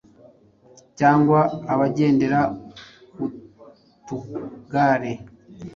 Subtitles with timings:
[0.99, 1.39] cyangwa
[1.73, 2.39] abagendera
[3.13, 3.23] ku
[4.05, 5.11] tugare,